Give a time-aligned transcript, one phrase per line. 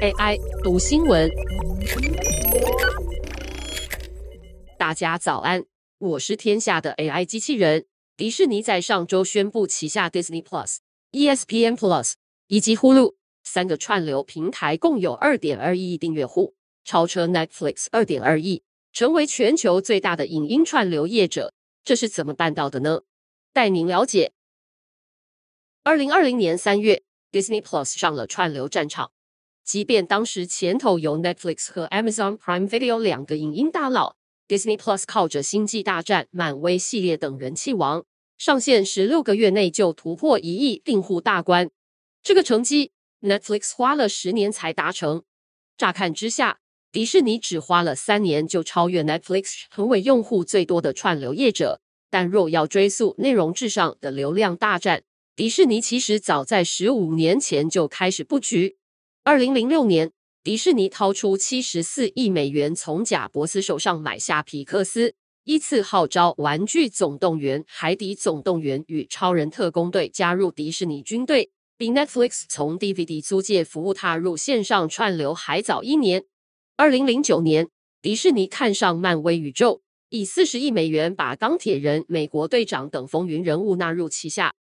[0.00, 1.30] AI 读新闻，
[4.78, 5.64] 大家早安，
[5.98, 7.86] 我是天下的 AI 机器人。
[8.16, 10.78] 迪士尼在上周宣布，旗下 Disney Plus、
[11.12, 12.14] ESPN Plus
[12.48, 13.14] 以及 Hulu
[13.44, 16.54] 三个串流平台共有二点二亿订阅户，
[16.84, 21.54] 超车 Netflix 二点二亿，成为全球最大的影音串流业者。
[21.84, 23.02] 这是怎么办到的呢？
[23.52, 24.32] 带您了解。
[25.84, 27.02] 二零二零年三月
[27.32, 29.12] ，Disney Plus 上了串流战场。
[29.64, 34.16] 即便当时前头有 Netflix 和 Amazon Prime Video 两个影音大佬
[34.48, 38.04] ，Disney Plus 靠着《星际大战》、漫威系列等人气王，
[38.38, 41.70] 上线十六个月内就突破一亿订户大关。
[42.22, 45.22] 这个成绩，Netflix 花了十年才达成。
[45.76, 46.60] 乍看之下，
[46.90, 51.80] 迪士尼只花了三年就超越 Netflix，成为用户最多的串流业者。
[52.10, 55.02] 但若要追溯内容至上的流量大战，
[55.38, 58.76] 迪士尼其实早在十五年前就开始布局。
[59.22, 60.10] 二零零六年，
[60.42, 76.24] 迪士尼掏出七十四亿美元从贾伯斯手上买下皮克斯，依次号召《玩具总动员》《海底总动员》与《超人特工队》加入迪士尼军队，比 Netflix 从 DVD 租借服务踏入线上串流还早一年。
[76.76, 77.68] 二零零九年，
[78.02, 84.56] 迪士尼看上漫威宇宙，以四十亿美元把钢铁人、美国队长等风云人物纳入旗下。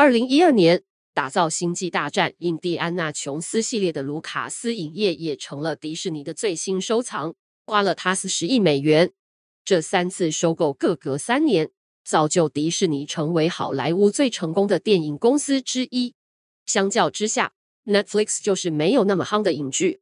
[0.00, 7.34] 二零一二年，打造《星际大战》《印第安纳琼斯》系列的卢卡斯影业也成了迪士尼的最新收藏，
[7.66, 9.12] 花了他四十亿美元。
[9.62, 11.70] 这三次收购各隔三年，
[12.02, 16.14] 造就迪士尼成为好莱坞最成功的电影公司之一。
[16.64, 17.52] 相较之下
[17.84, 20.00] ，Netflix 就是没有那么夯的影剧。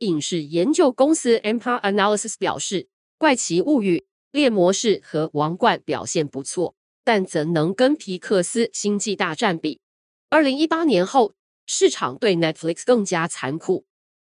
[0.00, 2.82] 影视研究公司 Empire Analysis 表示，
[3.16, 3.96] 《怪奇物语》、
[4.32, 6.74] 《猎魔士》和《王冠》表现不错，
[7.12, 9.80] 但怎能跟皮克斯《星际大战》比？
[10.28, 11.34] 二零一八年后，
[11.66, 13.84] 市场对 Netflix 更加残酷。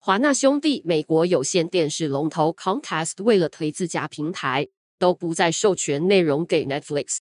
[0.00, 4.66] 华纳兄弟美国有线电视龙头 Comcast 为了推自家平台，
[4.98, 7.18] 都不再授权内容给 Netflix。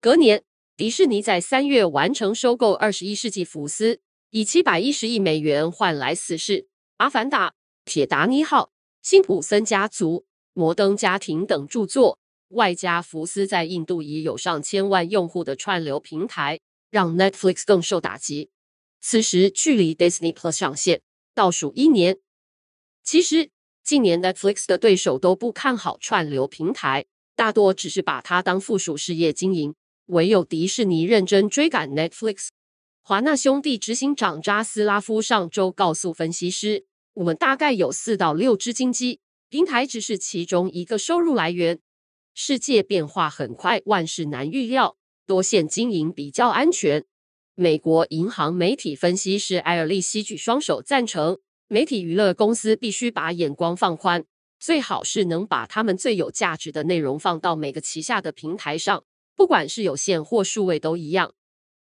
[0.00, 0.42] 隔年，
[0.74, 4.00] 迪士尼在三月完成收购二十一世纪福斯，
[4.30, 7.52] 以七百一十亿美元换来死侍、阿凡达、
[7.84, 10.24] 铁达尼号、辛普森家族、
[10.54, 12.18] 摩登家庭等著作，
[12.48, 16.60] 外加福斯在印度已有上千万用户的串流平台。
[16.94, 18.50] 让 Netflix 更受打击。
[19.00, 21.02] 此时距离 Disney Plus 上线
[21.34, 22.18] 倒数一年。
[23.02, 23.50] 其实，
[23.82, 29.74] 近年 Netflix 的对手都不看好串流平台，大多只是把它当附属事业经营。
[30.06, 32.50] 唯有迪士尼认真追赶 Netflix。
[33.02, 39.18] 华纳兄弟执行长扎斯拉夫上周告诉分析师：“我们大概有四到六只金鸡，
[39.48, 41.80] 平台只是其中一个收入来源。
[42.34, 47.06] 世界变化很快，万事难预料。”多线经营比较安全。
[47.54, 54.26] 美国银行媒体分析师埃尔利希举双手赞成，媒体娱乐公司必须把眼光放宽，
[54.60, 61.32] 最好是能把他们最有价值的内容放到每个旗下的平台上，不管是有线或数位都一样。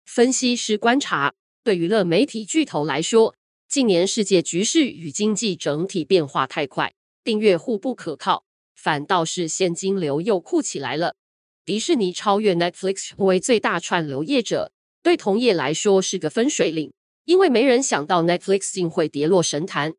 [0.05, 1.33] 分析师观察，
[1.65, 3.35] 对娱乐媒体巨头来说，
[3.67, 6.93] 近年世界局势与经济整体变化太快，
[7.25, 8.45] 订阅户不可靠，
[8.83, 11.15] 反倒是现金流又酷起来了。
[11.63, 16.91] 迪士尼超越 Netflix 成为最大串流业者，对同业来说是个分水岭，
[17.23, 19.93] 因为没人想到 Netflix 竟会跌落神坛。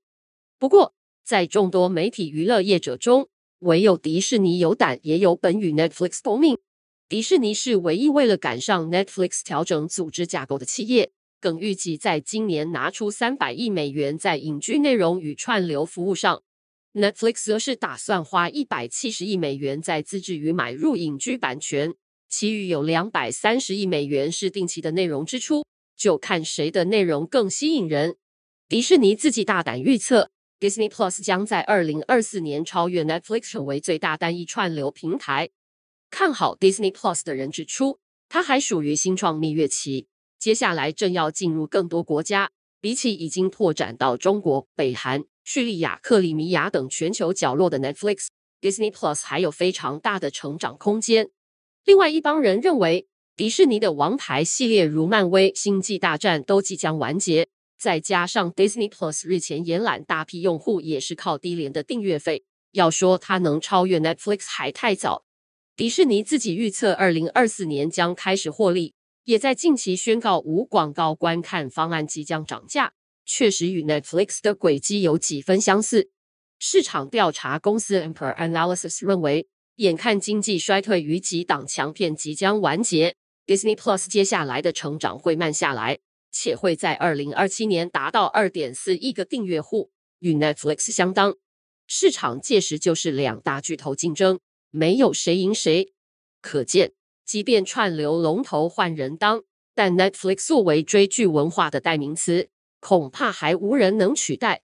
[0.58, 0.94] 不过，
[1.24, 3.30] 在众多媒体娱乐业者中，
[3.60, 6.58] 唯有迪士尼有胆也有本与 Netflix 同命。
[7.08, 16.42] 迪士尼是唯一为了赶上 Netflix 调整组织架构的企业，更预计在今年拿出三百亿美元在影剧内容与串流服务上。
[16.94, 21.92] Netflix 则是打算花一百七十亿美元在自制与买入影剧版权，
[22.28, 25.66] 其余有两百三十亿美元是定期的内容支出，
[25.96, 28.16] 就看谁的内容更吸引人。
[28.68, 35.50] 迪士尼自己大胆预测，Disney Plus 将在二零二四年超越 Netflix 成为最大单一串流平台。
[36.10, 40.06] 看好 Disney Plus 的人指出，它还属于新创蜜月期，
[40.38, 42.52] 接下来正要进入更多国家，
[42.84, 45.24] 比起已经拓展到中国、北韩。
[45.42, 48.26] 叙利亚、克里米亚等全球角落的 Netflix、
[48.60, 51.30] Disney Plus 还有非常大的成长空间。
[51.86, 57.48] 另外一帮人认为，迪士尼的王牌系列如漫威、星际大战都即将完结，
[57.78, 65.24] 再加上 Disney Plus 日前延揽大批用户，也是靠低廉的订阅费，要说它能超越 Netflix 还太早。
[65.74, 68.93] 迪士尼自己预测，二零二四年将开始获利，
[69.24, 72.94] 也在近期宣告无广告观看方案即将涨价。
[73.26, 76.10] 确实与 Netflix 的轨迹有几分相似。
[76.58, 83.16] 市场调查公司 Empire Analysis 认为，眼看经济衰退与几档强片即将完结
[83.46, 85.98] ，Disney Plus 接下来的成长会慢下来。
[86.36, 91.36] 且会在二零二七年达到二点四亿个订阅户，与 Netflix 相当。
[91.86, 95.94] 市场届时就是两大巨头竞争，没有谁赢谁。
[96.40, 96.92] 可见，
[97.24, 99.42] 即便串流龙头换人当，
[99.74, 102.48] 但 Netflix 作为追剧文化的代名词，
[102.80, 104.62] 恐怕还无人能取代。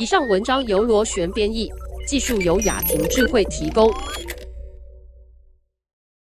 [0.00, 1.72] 以上文章由螺旋编译，
[2.06, 3.90] 技术由雅婷智慧提供。